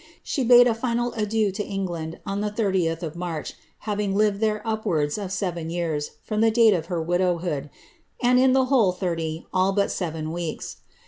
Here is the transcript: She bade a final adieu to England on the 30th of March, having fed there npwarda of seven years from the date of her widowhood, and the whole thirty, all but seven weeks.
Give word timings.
She 0.23 0.43
bade 0.43 0.65
a 0.65 0.73
final 0.73 1.13
adieu 1.13 1.51
to 1.51 1.63
England 1.63 2.19
on 2.25 2.41
the 2.41 2.49
30th 2.49 3.03
of 3.03 3.15
March, 3.15 3.53
having 3.81 4.17
fed 4.17 4.39
there 4.39 4.63
npwarda 4.65 5.23
of 5.23 5.31
seven 5.31 5.69
years 5.69 6.13
from 6.23 6.41
the 6.41 6.49
date 6.49 6.73
of 6.73 6.87
her 6.87 6.99
widowhood, 6.99 7.69
and 8.19 8.55
the 8.55 8.65
whole 8.65 8.93
thirty, 8.93 9.45
all 9.53 9.73
but 9.73 9.91
seven 9.91 10.31
weeks. 10.31 10.77